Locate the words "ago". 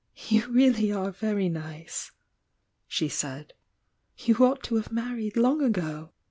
5.61-6.11